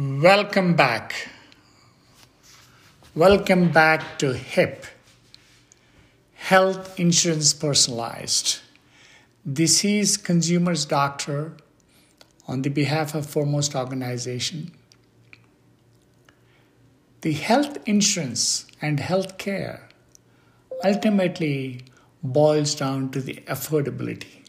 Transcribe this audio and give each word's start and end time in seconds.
Welcome 0.00 0.76
back. 0.76 1.28
Welcome 3.14 3.70
back 3.70 4.18
to 4.20 4.32
HIP, 4.32 4.86
Health 6.36 6.98
Insurance 6.98 7.52
Personalized. 7.52 8.60
This 9.44 9.84
is 9.84 10.16
Consumers 10.16 10.86
Doctor 10.86 11.52
on 12.48 12.62
the 12.62 12.70
behalf 12.70 13.14
of 13.14 13.26
Foremost 13.26 13.74
Organization. 13.74 14.72
The 17.20 17.34
health 17.34 17.76
insurance 17.84 18.64
and 18.80 19.00
health 19.00 19.36
care 19.36 19.86
ultimately 20.82 21.82
boils 22.22 22.74
down 22.74 23.10
to 23.10 23.20
the 23.20 23.34
affordability. 23.46 24.46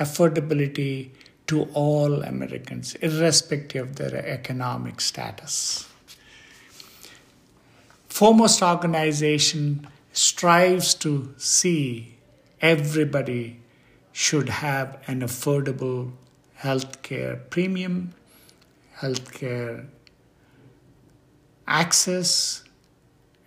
Affordability 0.00 1.10
to 1.52 1.68
all 1.74 2.22
Americans, 2.22 2.94
irrespective 3.02 3.90
of 3.90 3.96
their 3.96 4.24
economic 4.26 5.02
status. 5.02 5.86
Foremost 8.08 8.62
organization 8.62 9.86
strives 10.14 10.94
to 10.94 11.34
see 11.36 12.16
everybody 12.62 13.60
should 14.12 14.48
have 14.48 14.98
an 15.06 15.20
affordable 15.20 16.12
health 16.54 17.02
care 17.02 17.36
premium, 17.50 18.14
health 18.94 19.30
care 19.34 19.84
access, 21.68 22.64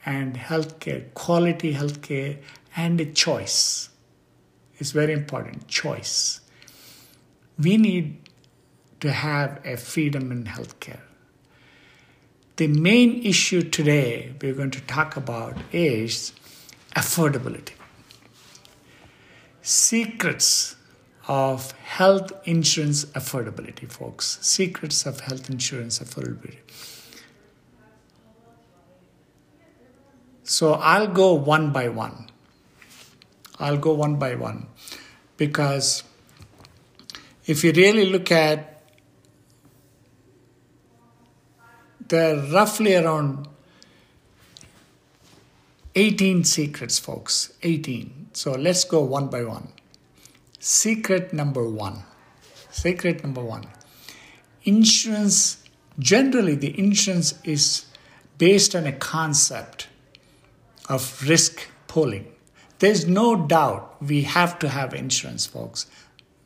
and 0.06 0.36
healthcare, 0.36 1.12
quality 1.16 1.74
healthcare, 1.74 2.38
and 2.76 3.02
a 3.02 3.06
choice. 3.06 3.90
It's 4.78 4.92
very 4.92 5.14
important 5.14 5.68
choice 5.68 6.42
we 7.58 7.78
need 7.78 8.18
to 9.00 9.12
have 9.12 9.62
a 9.66 9.78
freedom 9.78 10.32
in 10.32 10.46
healthcare. 10.46 11.00
The 12.58 12.68
main 12.68 13.24
issue 13.24 13.62
today 13.62 14.34
we're 14.42 14.54
going 14.54 14.72
to 14.72 14.82
talk 14.82 15.18
about 15.18 15.58
is 15.72 16.34
affordability. 16.96 17.74
Secrets 19.62 20.76
of 21.28 21.72
health 21.72 22.32
insurance 22.46 23.06
affordability, 23.06 23.92
folks. 23.92 24.38
Secrets 24.42 25.06
of 25.06 25.22
health 25.22 25.50
insurance 25.50 26.00
affordability. 26.00 26.60
So 30.44 30.74
I'll 30.74 31.08
go 31.08 31.34
one 31.34 31.74
by 31.74 31.90
one. 31.90 32.30
I'll 33.60 33.78
go 33.78 33.94
one 33.94 34.18
by 34.18 34.36
one 34.36 34.68
because 35.38 36.04
if 37.46 37.64
you 37.64 37.72
really 37.72 38.06
look 38.06 38.32
at 38.32 38.76
there 42.08 42.36
are 42.36 42.40
roughly 42.52 42.96
around 42.96 43.48
18 45.96 46.44
secrets, 46.44 47.00
folks. 47.00 47.54
18. 47.64 48.30
So 48.34 48.52
let's 48.52 48.84
go 48.84 49.02
one 49.02 49.28
by 49.28 49.44
one. 49.44 49.70
Secret 50.60 51.34
number 51.34 51.68
one. 51.68 52.04
Secret 52.70 53.24
number 53.24 53.42
one. 53.42 53.66
Insurance, 54.64 55.64
generally, 55.98 56.56
the 56.56 56.78
insurance 56.78 57.40
is 57.44 57.86
based 58.38 58.76
on 58.76 58.86
a 58.86 58.92
concept 58.92 59.88
of 60.90 61.24
risk 61.28 61.68
pooling. 61.88 62.32
There's 62.80 63.08
no 63.08 63.48
doubt 63.48 63.96
we 64.02 64.24
have 64.24 64.60
to 64.60 64.70
have 64.70 64.94
insurance, 64.94 65.46
folks 65.46 65.88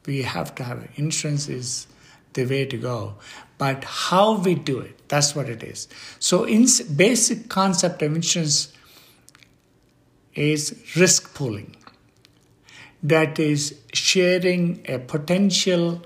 we 0.05 0.21
have 0.23 0.55
to 0.55 0.63
have. 0.63 0.87
Insurance 0.95 1.47
is 1.47 1.87
the 2.33 2.45
way 2.45 2.65
to 2.65 2.77
go. 2.77 3.15
But 3.57 3.83
how 3.83 4.37
we 4.37 4.55
do 4.55 4.79
it, 4.79 5.07
that's 5.09 5.35
what 5.35 5.49
it 5.49 5.63
is. 5.63 5.87
So, 6.19 6.45
in 6.45 6.65
basic 6.95 7.49
concept 7.49 8.01
of 8.01 8.15
insurance 8.15 8.73
is 10.33 10.95
risk 10.95 11.33
pooling. 11.33 11.75
That 13.03 13.39
is 13.39 13.75
sharing 13.93 14.81
a 14.87 14.99
potential 14.99 16.01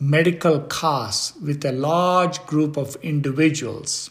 medical 0.00 0.60
cost 0.60 1.40
with 1.42 1.64
a 1.64 1.72
large 1.72 2.44
group 2.46 2.76
of 2.76 2.96
individuals 3.02 4.10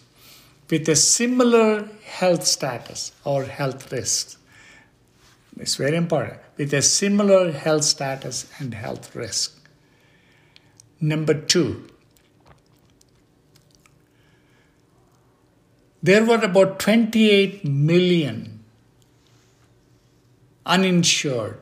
with 0.69 0.87
a 0.89 0.95
similar 0.95 1.89
health 2.03 2.45
status 2.45 3.11
or 3.23 3.45
health 3.45 3.91
risk. 3.91 4.39
It's 5.59 5.75
very 5.75 5.95
important 5.97 6.39
with 6.57 6.73
a 6.73 6.81
similar 6.81 7.51
health 7.51 7.83
status 7.83 8.49
and 8.59 8.73
health 8.73 9.15
risk. 9.15 9.59
Number 10.99 11.33
two, 11.33 11.87
there 16.01 16.25
were 16.25 16.43
about 16.43 16.79
28 16.79 17.65
million 17.65 18.63
uninsured 20.65 21.59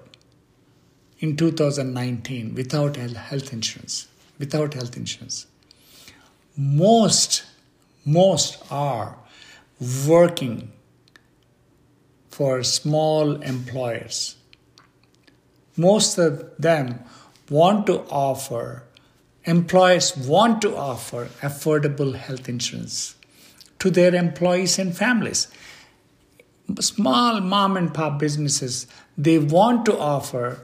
in 1.20 1.38
2019 1.38 2.56
without 2.56 2.96
health 2.98 3.54
insurance. 3.54 4.08
Without 4.38 4.74
health 4.74 4.98
insurance. 4.98 5.48
Most, 6.58 7.46
most 8.06 8.62
are 8.70 9.18
working 10.08 10.72
for 12.36 12.64
small 12.64 13.36
employers 13.42 14.36
most 15.78 16.18
of 16.18 16.56
them 16.58 17.04
want 17.50 17.86
to 17.88 18.00
offer, 18.10 18.84
employers 19.44 20.16
want 20.16 20.62
to 20.62 20.76
offer 20.76 21.26
affordable 21.42 22.16
health 22.16 22.48
insurance 22.48 23.16
to 23.80 23.90
their 23.90 24.16
employees 24.16 24.80
and 24.80 24.96
families. 24.96 25.48
Small 26.80 27.42
mom 27.42 27.78
and 27.78 27.94
pop 27.94 28.20
businesses, 28.20 28.88
they 29.18 29.38
want 29.38 29.86
to 29.86 29.98
offer 29.98 30.64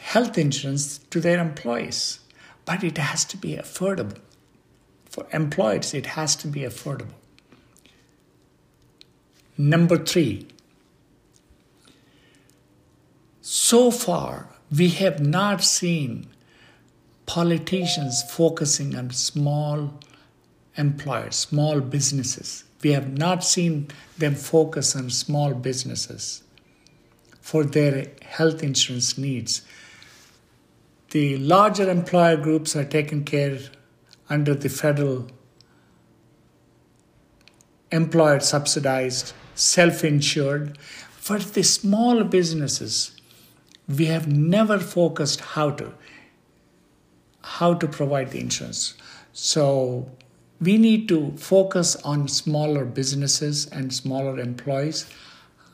health 0.00 0.38
insurance 0.38 0.98
to 1.10 1.20
their 1.20 1.40
employees, 1.40 2.20
but 2.64 2.84
it 2.84 2.96
has 2.96 3.24
to 3.26 3.36
be 3.36 3.56
affordable. 3.56 4.18
For 5.06 5.26
employers, 5.32 5.92
it 5.94 6.06
has 6.06 6.34
to 6.36 6.48
be 6.48 6.60
affordable. 6.60 7.14
Number 9.56 9.98
three, 9.98 10.48
so 13.46 13.90
far, 13.90 14.48
we 14.74 14.88
have 14.88 15.20
not 15.20 15.62
seen 15.62 16.28
politicians 17.26 18.22
focusing 18.22 18.96
on 18.96 19.10
small 19.10 20.00
employers, 20.78 21.36
small 21.36 21.82
businesses. 21.82 22.64
We 22.82 22.92
have 22.92 23.18
not 23.18 23.44
seen 23.44 23.88
them 24.16 24.34
focus 24.34 24.96
on 24.96 25.10
small 25.10 25.52
businesses 25.52 26.42
for 27.42 27.64
their 27.64 28.06
health 28.22 28.62
insurance 28.62 29.18
needs. 29.18 29.60
The 31.10 31.36
larger 31.36 31.90
employer 31.90 32.38
groups 32.38 32.74
are 32.74 32.86
taken 32.86 33.24
care 33.24 33.58
under 34.30 34.54
the 34.54 34.70
federal 34.70 35.28
employer 37.92 38.40
subsidized, 38.40 39.34
self 39.54 40.02
insured. 40.02 40.78
For 41.10 41.38
the 41.38 41.62
small 41.62 42.24
businesses, 42.24 43.13
we 43.88 44.06
have 44.06 44.26
never 44.26 44.78
focused 44.78 45.40
how 45.40 45.70
to 45.70 45.92
how 47.42 47.74
to 47.74 47.86
provide 47.86 48.30
the 48.30 48.40
insurance. 48.40 48.94
So 49.34 50.10
we 50.60 50.78
need 50.78 51.08
to 51.08 51.32
focus 51.36 51.94
on 51.96 52.26
smaller 52.28 52.86
businesses 52.86 53.66
and 53.66 53.92
smaller 53.92 54.38
employees. 54.38 55.06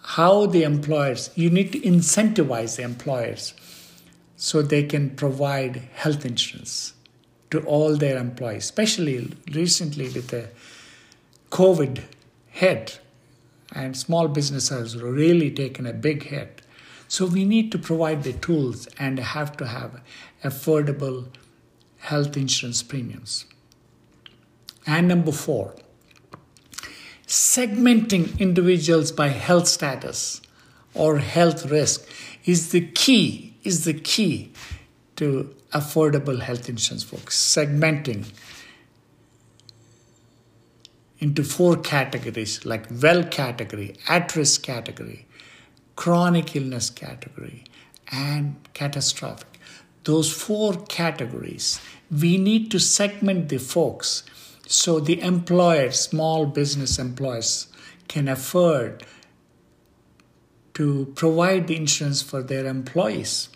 How 0.02 0.46
the 0.46 0.64
employers 0.64 1.30
you 1.34 1.50
need 1.50 1.72
to 1.72 1.80
incentivize 1.80 2.76
the 2.76 2.82
employers 2.82 3.54
so 4.36 4.62
they 4.62 4.82
can 4.82 5.10
provide 5.10 5.76
health 5.94 6.24
insurance 6.24 6.94
to 7.50 7.60
all 7.60 7.96
their 7.96 8.16
employees 8.16 8.64
especially 8.64 9.32
recently 9.52 10.08
with 10.08 10.28
the 10.28 10.48
covid 11.50 12.02
hit. 12.48 13.00
And 13.72 13.96
small 13.96 14.26
businesses 14.26 15.00
really 15.00 15.50
taken 15.52 15.86
a 15.86 15.92
big 15.92 16.24
hit 16.24 16.62
so 17.10 17.26
we 17.26 17.44
need 17.44 17.72
to 17.72 17.78
provide 17.78 18.22
the 18.22 18.32
tools 18.32 18.86
and 18.96 19.18
have 19.18 19.56
to 19.56 19.66
have 19.66 20.00
affordable 20.44 21.26
health 21.98 22.36
insurance 22.36 22.84
premiums. 22.84 23.46
And 24.86 25.08
number 25.08 25.32
four, 25.32 25.74
segmenting 27.26 28.38
individuals 28.38 29.10
by 29.10 29.26
health 29.26 29.66
status 29.66 30.40
or 30.94 31.18
health 31.18 31.68
risk 31.68 32.08
is 32.44 32.70
the 32.70 32.86
key, 32.86 33.56
is 33.64 33.84
the 33.84 33.94
key 33.94 34.52
to 35.16 35.52
affordable 35.72 36.40
health 36.40 36.68
insurance 36.68 37.02
folks. 37.02 37.36
Segmenting 37.36 38.30
into 41.18 41.42
four 41.42 41.74
categories 41.74 42.64
like 42.64 42.86
well 43.02 43.24
category, 43.24 43.96
at 44.08 44.36
risk 44.36 44.62
category, 44.62 45.26
chronic 45.96 46.54
illness 46.56 46.90
category, 46.90 47.64
and 48.10 48.56
catastrophic. 48.74 49.46
those 50.04 50.32
four 50.32 50.74
categories, 50.86 51.80
we 52.10 52.38
need 52.38 52.70
to 52.70 52.80
segment 52.80 53.48
the 53.50 53.58
folks 53.58 54.24
so 54.66 54.98
the 55.00 55.20
employers, 55.20 56.00
small 56.00 56.46
business 56.46 56.98
employers, 56.98 57.68
can 58.08 58.28
afford 58.28 59.04
to 60.74 61.12
provide 61.16 61.66
the 61.66 61.76
insurance 61.76 62.22
for 62.22 62.42
their 62.42 62.66
employees. 62.66 63.48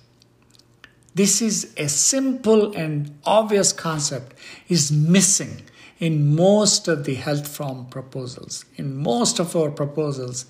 This 1.14 1.40
is 1.40 1.72
a 1.76 1.88
simple 1.88 2.74
and 2.76 3.16
obvious 3.24 3.72
concept 3.72 4.36
is 4.68 4.90
missing 4.90 5.62
in 5.98 6.34
most 6.34 6.88
of 6.88 7.04
the 7.04 7.14
health 7.14 7.46
form 7.46 7.86
proposals. 7.86 8.64
In 8.74 8.96
most 8.96 9.38
of 9.38 9.54
our 9.54 9.70
proposals, 9.70 10.46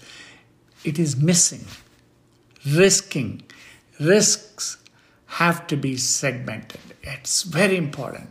it 0.84 0.98
is 0.98 1.16
missing. 1.16 1.64
Risking. 2.66 3.42
Risks 3.98 4.78
have 5.26 5.66
to 5.66 5.76
be 5.76 5.96
segmented. 5.96 6.80
It's 7.02 7.42
very 7.42 7.76
important 7.76 8.30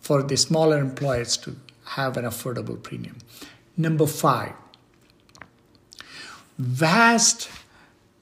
for 0.00 0.22
the 0.22 0.36
smaller 0.36 0.78
employers 0.78 1.36
to 1.38 1.56
have 1.96 2.16
an 2.16 2.24
affordable 2.24 2.80
premium. 2.82 3.18
Number 3.76 4.06
five, 4.06 4.52
vast 6.58 7.48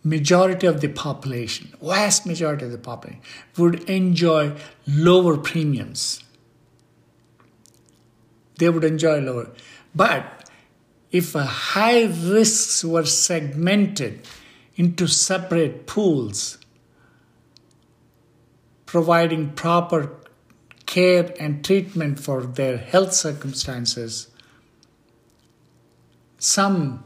majority 0.05 0.67
of 0.67 0.81
the 0.81 0.89
population, 0.89 1.75
vast 1.83 2.27
majority 2.27 2.65
of 2.65 2.73
the 2.73 2.79
population 2.79 3.21
would 3.57 3.89
enjoy 3.89 4.55
lower 4.87 5.37
premiums. 5.37 6.23
They 8.59 8.69
would 8.69 8.85
enjoy 8.85 9.21
lower. 9.21 9.51
But 9.95 10.48
if 11.11 11.33
high 11.33 12.05
risks 12.05 12.85
were 12.85 13.07
segmented 13.07 14.27
into 14.77 15.07
separate 15.07 15.87
pools, 15.87 16.59
providing 18.87 19.51
proper 19.53 20.11
care 20.87 21.35
and 21.41 21.65
treatment 21.65 22.21
for 22.21 22.43
their 22.43 22.77
health 22.79 23.13
circumstances, 23.13 24.29
some 26.39 27.05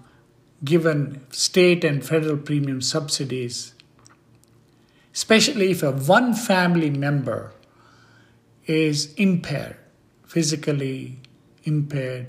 given 0.64 1.24
state 1.30 1.84
and 1.84 2.04
federal 2.04 2.36
premium 2.36 2.80
subsidies, 2.80 3.74
especially 5.14 5.70
if 5.70 5.82
a 5.82 5.90
one 5.90 6.34
family 6.34 6.90
member 6.90 7.52
is 8.66 9.12
impaired, 9.14 9.76
physically 10.26 11.18
impaired, 11.64 12.26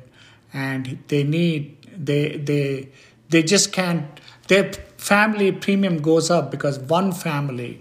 and 0.54 1.00
they 1.08 1.24
need 1.24 1.78
they 1.96 2.38
they 2.38 2.90
they 3.30 3.44
just 3.44 3.72
can't 3.72 4.20
their 4.48 4.72
family 4.98 5.52
premium 5.52 6.02
goes 6.02 6.30
up 6.30 6.52
because 6.52 6.80
one 6.80 7.12
family 7.12 7.80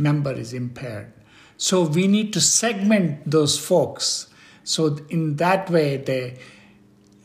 member 0.00 0.32
is 0.32 0.52
impaired. 0.52 1.12
So 1.56 1.82
we 1.82 2.06
need 2.08 2.32
to 2.32 2.40
segment 2.40 3.30
those 3.30 3.58
folks. 3.58 4.28
So 4.64 4.98
in 5.08 5.36
that 5.36 5.70
way 5.70 5.96
the 5.96 6.36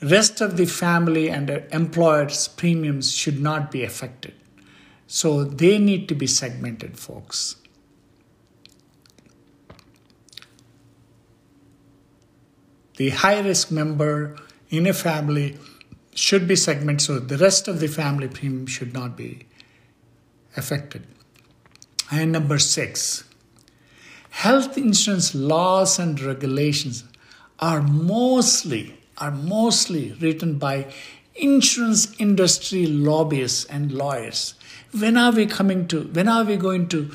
rest 0.01 0.41
of 0.41 0.57
the 0.57 0.65
family 0.65 1.29
and 1.29 1.47
the 1.47 1.75
employers' 1.75 2.47
premiums 2.47 3.11
should 3.11 3.39
not 3.39 3.71
be 3.71 3.83
affected. 3.83 4.33
So 5.07 5.43
they 5.43 5.79
need 5.79 6.07
to 6.09 6.15
be 6.15 6.27
segmented, 6.27 6.99
folks. 6.99 7.55
The 12.97 13.09
high 13.09 13.39
risk 13.39 13.71
member 13.71 14.35
in 14.69 14.87
a 14.87 14.93
family 14.93 15.57
should 16.13 16.47
be 16.47 16.55
segmented 16.55 17.01
so 17.01 17.19
the 17.19 17.37
rest 17.37 17.67
of 17.67 17.79
the 17.79 17.87
family 17.87 18.27
premium 18.27 18.65
should 18.65 18.93
not 18.93 19.15
be 19.15 19.45
affected. 20.55 21.05
And 22.11 22.31
number 22.31 22.57
six, 22.57 23.23
health 24.29 24.77
insurance 24.77 25.35
laws 25.35 25.99
and 25.99 26.19
regulations 26.19 27.03
are 27.59 27.81
mostly 27.81 28.97
are 29.17 29.31
mostly 29.31 30.13
written 30.21 30.57
by 30.59 30.85
insurance 31.35 32.13
industry 32.19 32.85
lobbyists 32.85 33.65
and 33.65 33.91
lawyers. 33.91 34.53
When 34.97 35.17
are 35.17 35.31
we 35.31 35.45
coming 35.45 35.87
to, 35.87 36.03
when 36.03 36.27
are 36.27 36.43
we 36.43 36.55
going 36.57 36.87
to, 36.89 37.11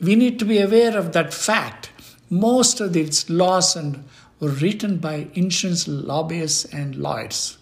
we 0.00 0.14
need 0.16 0.38
to 0.38 0.44
be 0.44 0.58
aware 0.58 0.96
of 0.96 1.12
that 1.12 1.32
fact. 1.32 1.90
Most 2.28 2.80
of 2.80 2.92
these 2.92 3.28
laws 3.30 3.76
and 3.76 4.04
were 4.40 4.50
written 4.50 4.98
by 4.98 5.28
insurance 5.34 5.88
lobbyists 5.88 6.64
and 6.66 6.96
lawyers. 6.96 7.58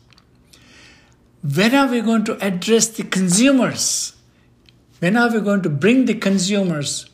When 1.43 1.75
are 1.75 1.88
we 1.88 2.00
going 2.00 2.25
to 2.25 2.44
address 2.44 2.88
the 2.88 3.05
consumers? 3.05 4.15
When 4.99 5.17
are 5.17 5.32
we 5.32 5.41
going 5.41 5.62
to 5.62 5.71
bring 5.71 6.06
the 6.06 6.15
consumers 6.15 7.09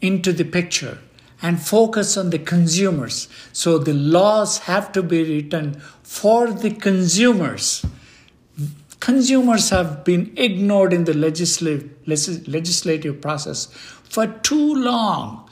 into 0.00 0.32
the 0.32 0.44
picture? 0.44 0.98
and 1.40 1.60
focus 1.60 2.16
on 2.16 2.30
the 2.30 2.38
consumers. 2.38 3.28
So 3.52 3.78
the 3.78 3.94
laws 3.94 4.58
have 4.60 4.92
to 4.92 5.02
be 5.02 5.22
written 5.22 5.80
for 6.02 6.50
the 6.50 6.70
consumers. 6.70 7.84
Consumers 9.00 9.70
have 9.70 10.04
been 10.04 10.32
ignored 10.36 10.92
in 10.92 11.04
the 11.04 11.14
legislative, 11.14 11.90
legislative 12.06 13.20
process 13.20 13.66
for 13.66 14.26
too 14.26 14.74
long. 14.74 15.48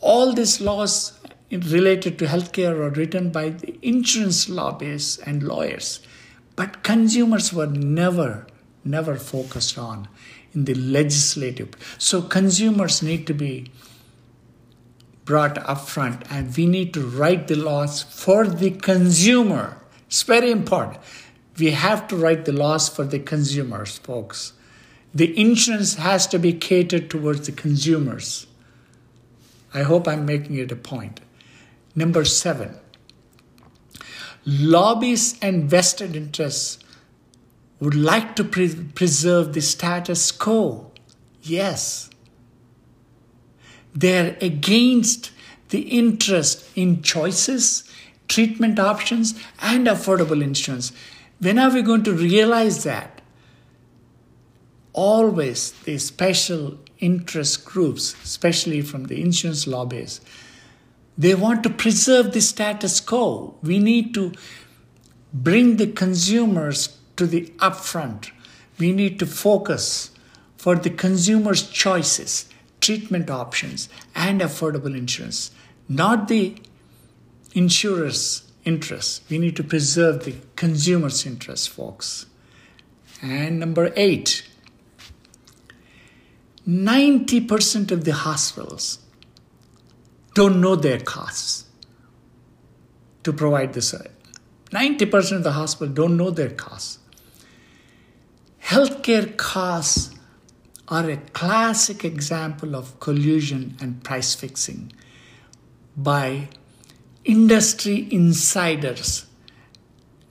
All 0.00 0.32
these 0.32 0.60
laws 0.60 1.19
related 1.50 2.18
to 2.18 2.26
healthcare 2.26 2.76
are 2.76 2.90
written 2.90 3.30
by 3.30 3.50
the 3.50 3.78
insurance 3.82 4.48
lobbyists 4.48 5.18
and 5.18 5.42
lawyers, 5.42 6.00
but 6.56 6.82
consumers 6.82 7.52
were 7.52 7.66
never, 7.66 8.46
never 8.84 9.16
focused 9.16 9.76
on 9.76 10.08
in 10.54 10.64
the 10.64 10.74
legislative. 10.74 11.70
So 11.98 12.22
consumers 12.22 13.02
need 13.02 13.26
to 13.26 13.34
be 13.34 13.70
brought 15.24 15.58
up 15.58 15.80
front 15.80 16.22
and 16.30 16.56
we 16.56 16.66
need 16.66 16.94
to 16.94 17.06
write 17.06 17.48
the 17.48 17.56
laws 17.56 18.02
for 18.02 18.46
the 18.46 18.70
consumer. 18.70 19.78
It's 20.06 20.22
very 20.22 20.50
important. 20.50 20.98
We 21.58 21.72
have 21.72 22.08
to 22.08 22.16
write 22.16 22.44
the 22.44 22.52
laws 22.52 22.88
for 22.88 23.04
the 23.04 23.18
consumers 23.18 23.98
folks. 23.98 24.52
The 25.14 25.38
insurance 25.38 25.96
has 25.96 26.26
to 26.28 26.38
be 26.38 26.52
catered 26.52 27.10
towards 27.10 27.46
the 27.46 27.52
consumers. 27.52 28.46
I 29.74 29.82
hope 29.82 30.08
i'm 30.08 30.26
making 30.26 30.56
it 30.56 30.72
a 30.72 30.76
point 30.76 31.20
number 31.94 32.24
7 32.24 32.76
lobbyists 34.44 35.38
and 35.42 35.64
vested 35.70 36.16
interests 36.16 36.78
would 37.78 37.94
like 37.94 38.36
to 38.36 38.44
pre- 38.44 38.74
preserve 38.94 39.52
the 39.52 39.60
status 39.60 40.30
quo 40.32 40.90
yes 41.42 42.10
they're 43.94 44.36
against 44.40 45.32
the 45.70 45.80
interest 45.80 46.68
in 46.76 47.02
choices, 47.02 47.84
treatment 48.28 48.78
options, 48.78 49.34
and 49.60 49.86
affordable 49.86 50.42
insurance. 50.42 50.92
When 51.38 51.58
are 51.58 51.72
we 51.72 51.82
going 51.82 52.02
to 52.04 52.12
realize 52.12 52.84
that? 52.84 53.22
Always 54.92 55.72
the 55.72 55.98
special 55.98 56.78
interest 56.98 57.64
groups, 57.64 58.14
especially 58.24 58.82
from 58.82 59.04
the 59.04 59.20
insurance 59.20 59.66
lobbies, 59.66 60.20
they 61.20 61.34
want 61.34 61.62
to 61.62 61.70
preserve 61.70 62.32
the 62.32 62.40
status 62.40 63.00
quo. 63.00 63.54
We 63.62 63.78
need 63.78 64.14
to 64.14 64.32
bring 65.32 65.76
the 65.76 65.86
consumers 65.86 66.96
to 67.16 67.26
the 67.26 67.46
upfront. 67.58 68.30
We 68.78 68.92
need 68.92 69.18
to 69.18 69.26
focus 69.26 70.10
for 70.56 70.74
the 70.76 70.90
consumer's 70.90 71.68
choices 71.68 72.46
treatment 72.80 73.30
options, 73.30 73.88
and 74.14 74.40
affordable 74.40 74.96
insurance, 74.96 75.50
not 75.88 76.28
the 76.28 76.56
insurer's 77.54 78.50
interests. 78.64 79.20
We 79.30 79.38
need 79.38 79.56
to 79.56 79.64
preserve 79.64 80.24
the 80.24 80.34
consumer's 80.56 81.26
interests, 81.26 81.66
folks. 81.66 82.26
And 83.22 83.60
number 83.60 83.92
eight, 83.96 84.46
90% 86.66 87.90
of 87.90 88.04
the 88.04 88.12
hospitals 88.12 88.98
don't 90.40 90.58
know 90.58 90.74
their 90.74 90.98
costs 90.98 91.66
to 93.24 93.30
provide 93.30 93.74
this. 93.74 93.94
90% 94.70 95.32
of 95.36 95.44
the 95.44 95.52
hospital 95.52 95.92
don't 95.92 96.16
know 96.16 96.30
their 96.30 96.48
costs. 96.48 96.98
Healthcare 98.64 99.36
costs 99.36 100.14
are 100.88 101.10
a 101.10 101.18
classic 101.34 102.06
example 102.06 102.74
of 102.74 102.98
collusion 103.00 103.76
and 103.82 104.02
price 104.02 104.34
fixing 104.34 104.90
by 105.94 106.48
industry 107.24 108.08
insiders 108.10 109.26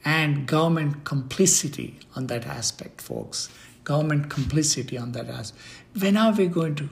and 0.03 0.47
government 0.47 1.03
complicity 1.03 1.99
on 2.15 2.25
that 2.25 2.47
aspect, 2.47 2.99
folks. 2.99 3.47
Government 3.83 4.31
complicity 4.31 4.97
on 4.97 5.11
that 5.11 5.29
aspect. 5.29 5.61
When 5.99 6.17
are 6.17 6.31
we 6.31 6.47
going 6.47 6.73
to? 6.75 6.89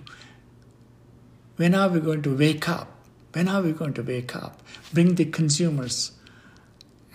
When 1.56 1.74
are 1.74 1.90
we 1.90 2.00
going 2.00 2.22
to 2.22 2.38
wake 2.38 2.70
up? 2.70 2.97
When 3.38 3.48
are 3.48 3.62
we 3.62 3.72
going 3.72 3.94
to 3.94 4.02
wake 4.02 4.36
up? 4.36 4.64
Bring 4.92 5.14
the 5.14 5.26
consumers, 5.26 6.14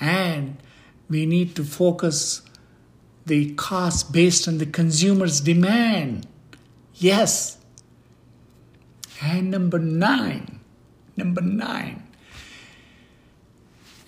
and 0.00 0.56
we 1.10 1.26
need 1.26 1.56
to 1.56 1.64
focus 1.64 2.42
the 3.26 3.54
cost 3.54 4.12
based 4.12 4.46
on 4.46 4.58
the 4.58 4.66
consumer's 4.66 5.40
demand 5.40 6.28
Yes. 6.94 7.58
And 9.20 9.50
number 9.50 9.80
nine, 9.80 10.60
number 11.16 11.40
nine. 11.40 12.04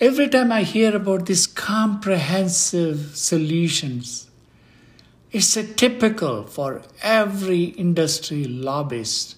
Every 0.00 0.28
time 0.28 0.52
I 0.52 0.62
hear 0.62 0.94
about 0.94 1.26
these 1.26 1.48
comprehensive 1.48 3.16
solutions, 3.16 4.30
it's 5.32 5.56
a 5.56 5.66
typical 5.66 6.44
for 6.44 6.82
every 7.02 7.64
industry 7.64 8.44
lobbyist. 8.44 9.36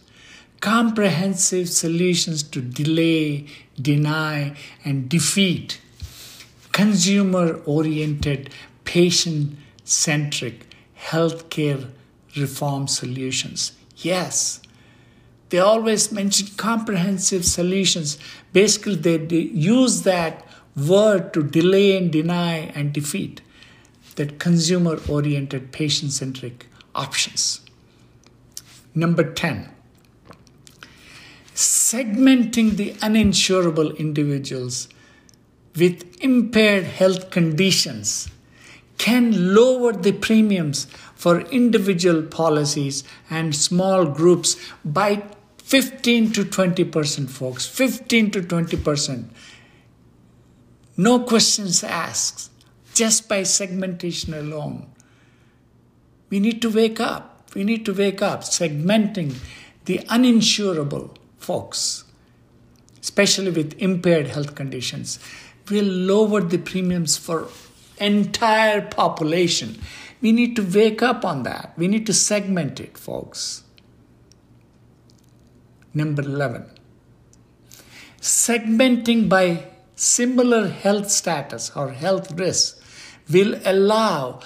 Comprehensive 0.60 1.68
solutions 1.68 2.42
to 2.42 2.60
delay, 2.60 3.46
deny, 3.80 4.56
and 4.84 5.08
defeat 5.08 5.80
consumer 6.72 7.60
oriented, 7.64 8.50
patient 8.84 9.56
centric 9.84 10.66
healthcare 10.98 11.90
reform 12.36 12.86
solutions. 12.86 13.72
Yes, 13.96 14.60
they 15.48 15.58
always 15.58 16.10
mention 16.12 16.48
comprehensive 16.56 17.44
solutions. 17.44 18.18
Basically, 18.52 18.96
they, 18.96 19.16
they 19.16 19.38
use 19.38 20.02
that 20.02 20.46
word 20.76 21.32
to 21.32 21.42
delay 21.42 21.96
and 21.96 22.12
deny 22.12 22.70
and 22.74 22.92
defeat 22.92 23.40
that 24.16 24.38
consumer 24.38 24.98
oriented, 25.08 25.72
patient 25.72 26.12
centric 26.12 26.66
options. 26.94 27.60
Number 28.94 29.32
10, 29.32 29.70
segmenting 31.56 32.76
the 32.76 32.92
uninsurable 32.94 33.96
individuals 33.98 34.88
with 35.74 36.04
impaired 36.22 36.84
health 36.84 37.30
conditions 37.30 38.28
can 38.98 39.54
lower 39.54 39.92
the 39.92 40.12
premiums 40.12 40.86
for 41.14 41.40
individual 41.40 42.22
policies 42.22 43.04
and 43.30 43.56
small 43.56 44.04
groups 44.04 44.56
by 44.84 45.22
15 45.56 46.32
to 46.32 46.44
20 46.44 46.84
percent, 46.84 47.30
folks. 47.30 47.66
15 47.66 48.30
to 48.32 48.42
20 48.42 48.76
percent. 48.76 49.30
No 50.98 51.20
questions 51.20 51.82
asked 51.82 52.50
just 52.92 53.30
by 53.30 53.42
segmentation 53.42 54.34
alone. 54.34 54.86
We 56.28 56.38
need 56.38 56.60
to 56.62 56.70
wake 56.70 57.00
up. 57.00 57.50
We 57.54 57.64
need 57.64 57.86
to 57.86 57.94
wake 57.94 58.20
up, 58.20 58.42
segmenting 58.42 59.36
the 59.86 59.98
uninsurable 60.00 61.16
folks, 61.46 62.04
especially 63.00 63.50
with 63.50 63.78
impaired 63.78 64.28
health 64.28 64.54
conditions, 64.54 65.18
will 65.70 65.84
lower 65.84 66.40
the 66.40 66.58
premiums 66.58 67.16
for 67.16 67.48
entire 67.98 68.82
population. 68.82 69.78
We 70.20 70.32
need 70.32 70.56
to 70.56 70.62
wake 70.62 71.02
up 71.02 71.24
on 71.24 71.44
that. 71.44 71.72
We 71.76 71.88
need 71.88 72.06
to 72.06 72.12
segment 72.12 72.80
it, 72.80 72.98
folks. 72.98 73.62
Number 75.94 76.22
11. 76.22 76.66
Segmenting 78.20 79.28
by 79.28 79.68
similar 79.94 80.68
health 80.68 81.10
status 81.10 81.70
or 81.76 81.92
health 81.92 82.32
risks 82.32 82.80
will 83.30 83.58
allow 83.64 84.40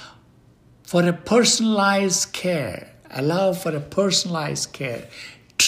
for 0.82 1.06
a 1.06 1.12
personalized 1.12 2.32
care, 2.32 2.92
allow 3.10 3.52
for 3.52 3.74
a 3.74 3.80
personalized 3.80 4.72
care, 4.72 5.08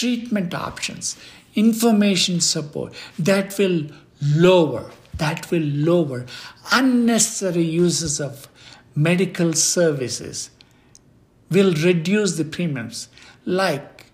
treatment 0.03 0.53
options, 0.53 1.17
information 1.55 2.39
support 2.39 2.93
that 3.17 3.57
will 3.57 3.87
lower, 4.21 4.91
that 5.17 5.49
will 5.51 5.61
lower 5.61 6.25
unnecessary 6.71 7.63
uses 7.63 8.19
of 8.19 8.47
medical 8.95 9.53
services, 9.53 10.49
will 11.49 11.73
reduce 11.73 12.37
the 12.37 12.45
premiums. 12.45 13.07
Like 13.45 14.05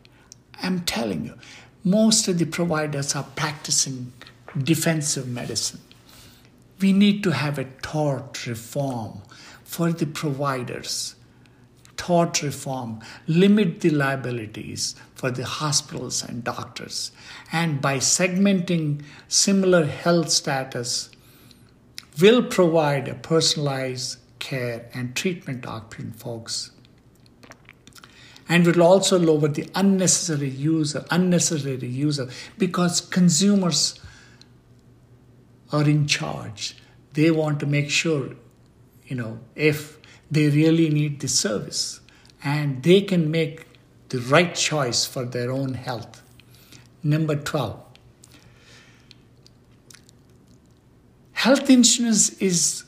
I'm 0.61 0.81
telling 0.81 1.25
you, 1.25 1.35
most 1.83 2.27
of 2.27 2.37
the 2.37 2.45
providers 2.45 3.15
are 3.15 3.27
practicing 3.35 4.13
defensive 4.63 5.27
medicine 5.27 5.79
we 6.79 6.93
need 6.93 7.23
to 7.23 7.31
have 7.31 7.59
a 7.59 7.65
tort 7.81 8.45
reform 8.47 9.21
for 9.63 9.91
the 9.91 10.05
providers. 10.05 11.15
Tort 11.97 12.41
reform, 12.41 13.01
limit 13.27 13.81
the 13.81 13.89
liabilities 13.89 14.95
for 15.19 15.29
the 15.29 15.43
hospitals 15.43 16.23
and 16.23 16.45
doctors. 16.45 17.11
And 17.51 17.81
by 17.81 17.97
segmenting 17.97 19.03
similar 19.27 19.85
health 19.85 20.29
status, 20.29 21.09
will 22.21 22.41
provide 22.41 23.09
a 23.09 23.15
personalized 23.15 24.17
care 24.39 24.85
and 24.93 25.17
treatment 25.17 25.65
option, 25.65 26.13
folks. 26.13 26.71
And 28.47 28.65
will 28.65 28.81
also 28.81 29.19
lower 29.19 29.49
the 29.49 29.69
unnecessary 29.75 30.47
use, 30.47 30.95
unnecessary 31.11 31.85
use 31.85 32.17
of, 32.17 32.33
because 32.57 33.01
consumers 33.01 33.99
are 35.73 35.83
in 35.83 36.07
charge. 36.07 36.77
They 37.11 37.29
want 37.29 37.59
to 37.59 37.65
make 37.65 37.89
sure, 37.89 38.35
you 39.05 39.17
know, 39.17 39.39
if 39.53 39.97
they 40.31 40.47
really 40.47 40.87
need 40.87 41.19
the 41.19 41.27
service 41.27 41.99
and 42.41 42.83
they 42.83 43.01
can 43.01 43.29
make 43.29 43.68
the 44.09 44.19
right 44.19 44.53
choice 44.55 45.05
for 45.05 45.25
their 45.25 45.51
own 45.51 45.73
health. 45.73 46.21
Number 47.03 47.35
12. 47.35 47.81
Health 51.33 51.69
insurance 51.69 52.29
is 52.39 52.83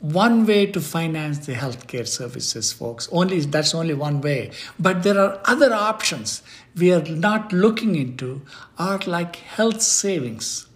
one 0.00 0.46
way 0.46 0.66
to 0.66 0.80
finance 0.80 1.46
the 1.46 1.54
healthcare 1.54 2.06
services, 2.06 2.72
folks. 2.72 3.08
Only 3.10 3.40
that's 3.40 3.74
only 3.74 3.94
one 3.94 4.20
way. 4.20 4.52
But 4.78 5.02
there 5.02 5.18
are 5.18 5.40
other 5.44 5.74
options 5.74 6.42
we 6.76 6.92
are 6.92 7.02
not 7.02 7.52
looking 7.52 7.96
into 7.96 8.42
are 8.78 9.00
like 9.06 9.36
health 9.36 9.82
savings 9.82 10.68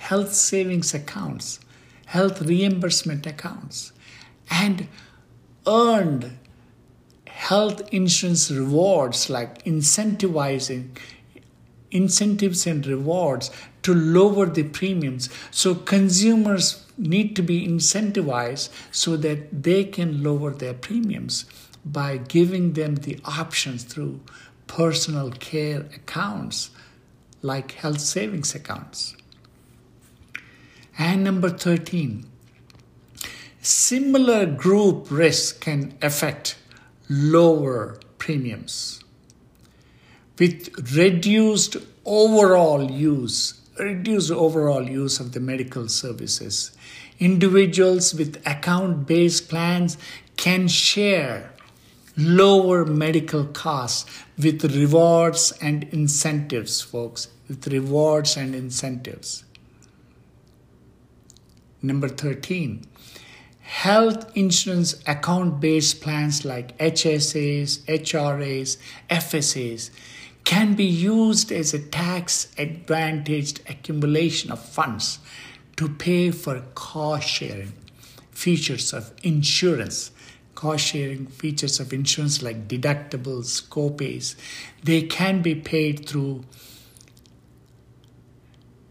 health 0.00 0.32
savings 0.32 0.94
accounts, 0.94 1.60
health 2.06 2.40
reimbursement 2.42 3.26
accounts, 3.26 3.92
and 4.50 4.88
earned 5.66 6.38
health 7.48 7.80
insurance 7.90 8.50
rewards 8.50 9.30
like 9.30 9.64
incentivizing 9.64 10.90
incentives 11.90 12.66
and 12.66 12.86
rewards 12.86 13.50
to 13.82 13.94
lower 13.94 14.44
the 14.44 14.62
premiums. 14.62 15.30
So 15.50 15.74
consumers 15.74 16.84
need 16.98 17.34
to 17.36 17.42
be 17.42 17.66
incentivized 17.66 18.68
so 18.92 19.16
that 19.16 19.62
they 19.62 19.84
can 19.84 20.22
lower 20.22 20.52
their 20.52 20.74
premiums 20.74 21.46
by 21.82 22.18
giving 22.18 22.74
them 22.74 22.96
the 22.96 23.18
options 23.24 23.84
through 23.84 24.20
personal 24.66 25.30
care 25.30 25.80
accounts 25.94 26.70
like 27.40 27.72
health 27.72 28.00
savings 28.00 28.54
accounts. 28.54 29.16
And 30.98 31.24
number 31.24 31.48
13, 31.48 32.26
similar 33.62 34.44
group 34.44 35.10
risk 35.10 35.62
can 35.62 35.96
affect 36.02 36.59
lower 37.10 37.98
premiums. 38.18 39.02
With 40.38 40.96
reduced 40.96 41.76
overall 42.06 42.90
use, 42.90 43.60
reduced 43.78 44.30
overall 44.30 44.88
use 44.88 45.18
of 45.18 45.32
the 45.32 45.40
medical 45.40 45.88
services, 45.88 46.70
individuals 47.18 48.14
with 48.14 48.40
account 48.46 49.06
based 49.06 49.48
plans 49.48 49.98
can 50.36 50.68
share 50.68 51.52
lower 52.16 52.84
medical 52.86 53.44
costs 53.44 54.08
with 54.38 54.64
rewards 54.76 55.52
and 55.60 55.84
incentives, 55.92 56.80
folks, 56.80 57.28
with 57.48 57.66
rewards 57.66 58.36
and 58.36 58.54
incentives. 58.54 59.44
Number 61.82 62.08
13, 62.08 62.84
health 63.70 64.36
insurance 64.36 65.00
account 65.06 65.60
based 65.60 66.00
plans 66.00 66.44
like 66.44 66.76
HSAs, 66.78 67.78
HRAs, 67.84 68.76
FSAs 69.08 69.90
can 70.42 70.74
be 70.74 70.84
used 70.84 71.52
as 71.52 71.72
a 71.72 71.78
tax 71.78 72.48
advantaged 72.58 73.60
accumulation 73.70 74.50
of 74.50 74.58
funds 74.58 75.20
to 75.76 75.88
pay 75.88 76.32
for 76.32 76.60
cost 76.74 77.28
sharing 77.28 77.72
features 78.32 78.92
of 78.92 79.12
insurance. 79.22 80.10
Cost 80.56 80.88
sharing 80.88 81.26
features 81.28 81.78
of 81.78 81.92
insurance 81.92 82.42
like 82.42 82.66
deductibles 82.66 83.66
copays 83.68 84.34
they 84.82 85.00
can 85.02 85.40
be 85.40 85.54
paid 85.54 86.06
through 86.06 86.44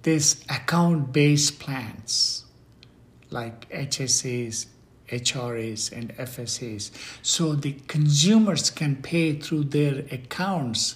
these 0.02 0.44
account 0.50 1.14
based 1.14 1.60
plans 1.60 2.46
like 3.30 3.70
HSAs, 3.70 4.68
HRAs, 5.10 5.92
and 5.92 6.16
FSAs. 6.18 6.92
So 7.22 7.54
the 7.56 7.74
consumers 7.88 8.70
can 8.70 8.98
pay 8.98 9.40
through 9.40 9.66
their 9.66 10.06
accounts. 10.12 10.96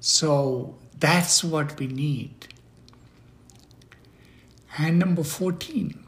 So 0.00 0.76
that's 0.98 1.42
what 1.44 1.78
we 1.78 1.86
need. 1.86 2.48
And 4.78 4.98
number 4.98 5.24
14, 5.24 6.06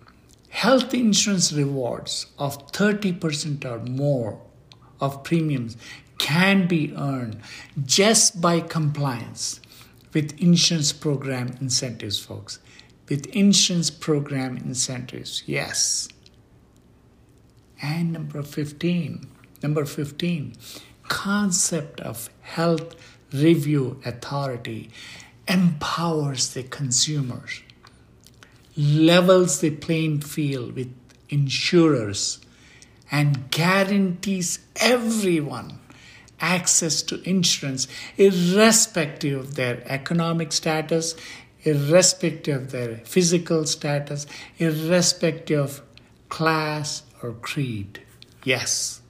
health 0.50 0.94
insurance 0.94 1.52
rewards 1.52 2.26
of 2.38 2.70
30% 2.72 3.64
or 3.64 3.78
more 3.80 4.40
of 5.00 5.24
premiums 5.24 5.76
can 6.18 6.68
be 6.68 6.94
earned 6.96 7.38
just 7.84 8.40
by 8.40 8.60
compliance 8.60 9.60
with 10.14 10.38
insurance 10.40 10.92
program 10.92 11.56
incentives, 11.60 12.18
folks. 12.18 12.60
With 13.12 13.26
insurance 13.36 13.90
program 13.90 14.56
incentives, 14.56 15.42
yes. 15.44 16.08
And 17.82 18.10
number 18.10 18.42
15, 18.42 19.28
number 19.62 19.84
15, 19.84 20.54
concept 21.10 22.00
of 22.00 22.30
health 22.40 22.94
review 23.30 24.00
authority 24.06 24.88
empowers 25.46 26.54
the 26.54 26.62
consumers, 26.62 27.60
levels 28.78 29.60
the 29.60 29.72
playing 29.72 30.22
field 30.22 30.74
with 30.74 30.94
insurers, 31.28 32.40
and 33.10 33.50
guarantees 33.50 34.58
everyone 34.76 35.80
access 36.42 37.02
to 37.02 37.22
insurance, 37.28 37.86
irrespective 38.16 39.38
of 39.38 39.54
their 39.54 39.82
economic 39.86 40.52
status, 40.52 41.14
irrespective 41.62 42.62
of 42.62 42.70
their 42.72 42.96
physical 43.04 43.64
status, 43.66 44.26
irrespective 44.58 45.60
of 45.60 45.82
class 46.28 47.02
or 47.22 47.32
creed. 47.32 48.02
Yes. 48.44 49.00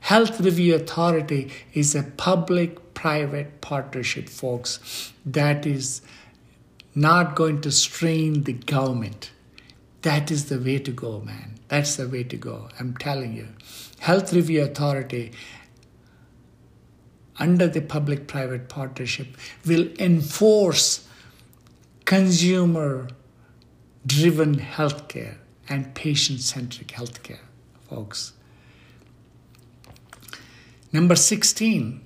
Health 0.00 0.40
Review 0.40 0.74
Authority 0.74 1.50
is 1.74 1.94
a 1.94 2.02
public 2.02 2.94
private 2.94 3.60
partnership, 3.60 4.28
folks, 4.28 5.12
that 5.26 5.66
is 5.66 6.00
not 6.94 7.36
going 7.36 7.60
to 7.60 7.70
strain 7.70 8.44
the 8.44 8.54
government. 8.54 9.30
That 10.02 10.30
is 10.30 10.48
the 10.48 10.58
way 10.58 10.78
to 10.78 10.90
go, 10.90 11.20
man. 11.20 11.58
That's 11.68 11.96
the 11.96 12.08
way 12.08 12.24
to 12.24 12.36
go. 12.36 12.68
I'm 12.80 12.96
telling 12.96 13.34
you. 13.34 13.48
Health 14.00 14.32
Review 14.32 14.62
Authority 14.62 15.32
under 17.38 17.66
the 17.66 17.80
public 17.80 18.26
private 18.26 18.68
partnership 18.68 19.36
will 19.66 19.88
enforce 19.98 21.06
consumer 22.04 23.08
driven 24.06 24.56
healthcare 24.56 25.36
and 25.68 25.94
patient 25.94 26.40
centric 26.40 26.88
healthcare, 26.88 27.44
folks. 27.88 28.32
Number 30.92 31.14
16, 31.14 32.00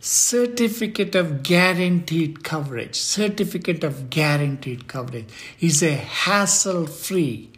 certificate 0.00 1.14
of 1.14 1.44
guaranteed 1.44 2.42
coverage. 2.42 2.96
Certificate 2.96 3.84
of 3.84 4.10
guaranteed 4.10 4.88
coverage 4.88 5.28
is 5.60 5.80
a 5.82 5.94
hassle 5.94 6.88
free 6.88 7.51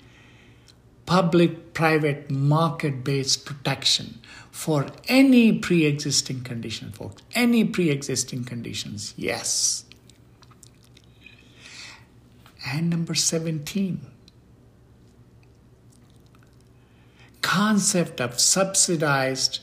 public 1.07 1.75
private 1.75 2.31
market 2.31 3.05
based 3.05 3.45
protection 3.45 4.21
for 4.51 4.87
any 5.09 5.59
pre 5.59 5.85
existing 5.85 6.43
condition, 6.43 6.93
folks. 6.93 7.23
Any 7.35 7.65
pre 7.65 7.91
existing 7.91 8.45
conditions, 8.45 9.15
yes. 9.17 9.85
And 12.67 12.89
number 12.89 13.15
17, 13.15 14.01
concept 17.43 18.21
of 18.23 18.41
subsidized 18.41 19.61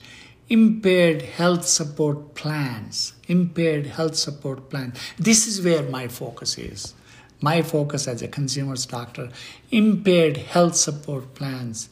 impaired 0.49 1.21
health 1.21 1.65
support 1.65 2.35
plans. 2.35 3.13
Impaired 3.27 3.87
health 3.87 4.15
support 4.15 4.69
plan. 4.69 4.93
This 5.17 5.47
is 5.47 5.61
where 5.61 5.81
my 5.83 6.07
focus 6.09 6.57
is. 6.57 6.93
My 7.41 7.63
focus 7.63 8.07
as 8.07 8.21
a 8.21 8.27
consumer's 8.27 8.85
doctor, 8.85 9.29
impaired 9.71 10.37
health 10.37 10.75
support 10.75 11.33
plans 11.33 11.89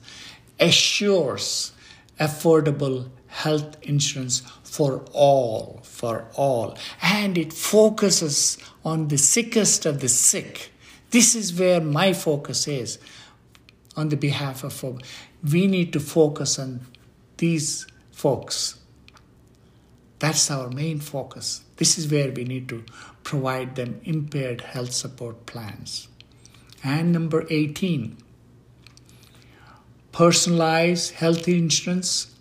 assures 0.59 1.73
affordable 2.19 3.09
health 3.27 3.77
insurance 3.81 4.41
for 4.63 5.03
all, 5.13 5.79
for 5.83 6.27
all. 6.35 6.77
And 7.01 7.37
it 7.37 7.53
focuses 7.53 8.57
on 8.85 9.07
the 9.07 9.17
sickest 9.17 9.85
of 9.85 10.01
the 10.01 10.09
sick. 10.09 10.71
This 11.11 11.35
is 11.35 11.57
where 11.57 11.81
my 11.81 12.13
focus 12.13 12.67
is 12.67 12.99
on 13.95 14.09
the 14.09 14.17
behalf 14.17 14.63
of 14.63 14.83
we 15.49 15.67
need 15.67 15.93
to 15.93 15.99
focus 15.99 16.59
on 16.59 16.81
these 17.37 17.87
folks. 18.11 18.78
That's 20.19 20.51
our 20.51 20.69
main 20.69 20.99
focus. 20.99 21.63
This 21.77 21.97
is 21.97 22.11
where 22.11 22.31
we 22.31 22.43
need 22.43 22.67
to 22.69 22.83
provide 23.23 23.75
them 23.75 24.01
impaired 24.03 24.61
health 24.61 24.91
support 24.91 25.45
plans. 25.45 26.09
And 26.83 27.11
number 27.11 27.45
18, 27.49 28.17
personalized 30.11 31.13
health 31.13 31.47
insurance, 31.47 32.35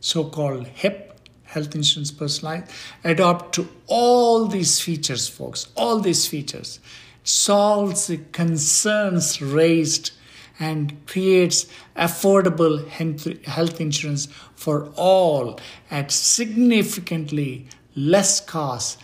so 0.00 0.24
called 0.24 0.66
HIP, 0.66 1.18
health 1.44 1.74
insurance 1.74 2.10
personalized, 2.10 2.70
adopt 3.04 3.54
to 3.54 3.68
all 3.86 4.46
these 4.46 4.80
features, 4.80 5.28
folks, 5.28 5.68
all 5.76 6.00
these 6.00 6.26
features, 6.26 6.78
solves 7.24 8.06
the 8.06 8.18
concerns 8.32 9.42
raised 9.42 10.12
and 10.58 11.06
creates 11.06 11.66
affordable 11.96 12.86
health 12.88 13.80
insurance 13.80 14.26
for 14.54 14.92
all 14.96 15.58
at 15.90 16.10
significantly 16.10 17.68
less 17.94 18.40
cost 18.40 18.98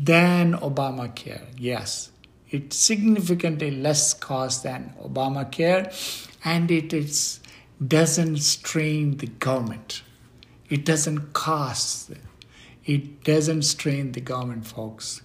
than 0.00 0.54
Obamacare. 0.54 1.46
Yes, 1.58 2.10
it's 2.50 2.76
significantly 2.76 3.70
less 3.70 4.14
cost 4.14 4.62
than 4.62 4.94
Obamacare 5.02 5.92
and 6.44 6.70
it 6.70 6.92
is, 6.92 7.40
doesn't 7.84 8.38
strain 8.38 9.16
the 9.18 9.26
government. 9.26 10.02
It 10.68 10.84
doesn't 10.84 11.32
cost, 11.32 12.12
it 12.84 13.24
doesn't 13.24 13.62
strain 13.62 14.12
the 14.12 14.20
government, 14.20 14.66
folks. 14.66 15.22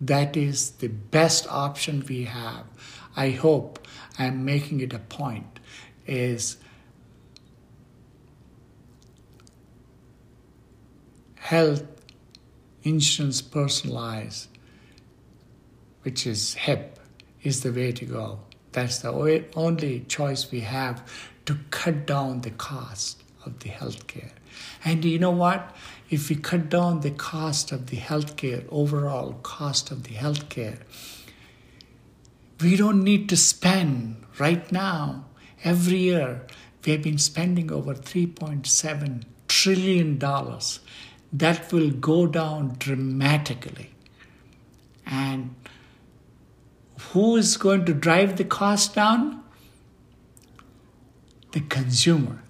That 0.00 0.36
is 0.36 0.70
the 0.72 0.88
best 0.88 1.46
option 1.48 2.04
we 2.08 2.24
have. 2.24 2.64
I 3.16 3.30
hope 3.30 3.81
I'm 4.18 4.44
making 4.44 4.80
it 4.80 4.92
a 4.92 4.98
point 4.98 5.58
is 6.06 6.56
health 11.36 11.84
insurance 12.82 13.42
personalized, 13.42 14.48
which 16.02 16.26
is 16.26 16.54
HIP, 16.54 16.98
is 17.42 17.62
the 17.62 17.72
way 17.72 17.92
to 17.92 18.04
go. 18.04 18.40
That's 18.72 18.98
the 18.98 19.12
only 19.54 20.00
choice 20.08 20.50
we 20.50 20.60
have 20.60 21.02
to 21.46 21.58
cut 21.70 22.06
down 22.06 22.40
the 22.40 22.50
cost 22.50 23.22
of 23.44 23.58
the 23.60 23.70
healthcare. 23.70 24.30
And 24.84 25.04
you 25.04 25.18
know 25.18 25.30
what? 25.30 25.74
If 26.10 26.28
we 26.28 26.36
cut 26.36 26.68
down 26.68 27.00
the 27.00 27.10
cost 27.10 27.72
of 27.72 27.88
the 27.88 27.96
healthcare, 27.96 28.64
overall 28.70 29.34
cost 29.42 29.90
of 29.90 30.04
the 30.04 30.14
healthcare, 30.14 30.78
we 32.62 32.76
don't 32.76 33.02
need 33.02 33.28
to 33.28 33.36
spend 33.36 34.24
right 34.38 34.70
now, 34.72 35.24
every 35.64 35.98
year, 35.98 36.46
we 36.84 36.92
have 36.92 37.02
been 37.02 37.18
spending 37.18 37.70
over 37.70 37.94
$3.7 37.94 39.24
trillion. 39.48 40.18
That 41.32 41.72
will 41.72 41.90
go 41.90 42.26
down 42.26 42.76
dramatically. 42.78 43.90
And 45.06 45.54
who 47.10 47.36
is 47.36 47.56
going 47.56 47.84
to 47.86 47.94
drive 47.94 48.36
the 48.36 48.44
cost 48.44 48.94
down? 48.94 49.42
The 51.52 51.60
consumer. 51.60 52.42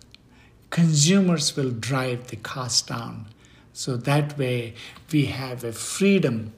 Consumers 0.70 1.56
will 1.56 1.70
drive 1.70 2.28
the 2.28 2.36
cost 2.36 2.88
down. 2.88 3.26
So 3.72 3.96
that 3.96 4.38
way 4.38 4.74
we 5.12 5.26
have 5.26 5.64
a 5.64 5.72
freedom 5.72 6.52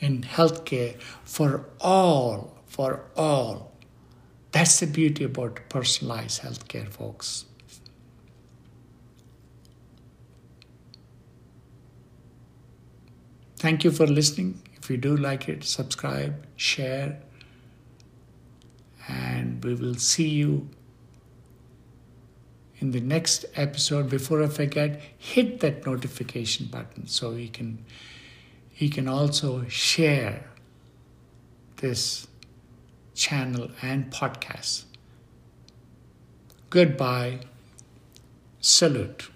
in 0.00 0.22
healthcare 0.22 1.00
for 1.24 1.66
all, 1.80 2.56
for 2.72 3.04
all. 3.14 3.70
That's 4.50 4.80
the 4.80 4.86
beauty 4.86 5.24
about 5.24 5.60
personalized 5.68 6.40
healthcare, 6.40 6.88
folks. 6.88 7.44
Thank 13.56 13.84
you 13.84 13.90
for 13.90 14.06
listening. 14.06 14.62
If 14.74 14.90
you 14.90 14.96
do 14.96 15.14
like 15.14 15.48
it, 15.50 15.64
subscribe, 15.64 16.46
share, 16.56 17.20
and 19.06 19.62
we 19.62 19.74
will 19.74 19.96
see 19.96 20.28
you 20.28 20.70
in 22.78 22.90
the 22.92 23.00
next 23.00 23.44
episode. 23.54 24.08
Before 24.08 24.42
I 24.42 24.48
forget, 24.48 25.00
hit 25.18 25.60
that 25.60 25.84
notification 25.84 26.66
button 26.66 27.06
so 27.06 27.32
you 27.32 27.50
can 27.50 27.84
you 28.78 28.88
can 28.88 29.06
also 29.06 29.64
share 29.68 30.50
this 31.76 32.26
channel 33.14 33.70
and 33.82 34.10
podcast. 34.10 34.84
Goodbye. 36.70 37.40
Salute. 38.60 39.31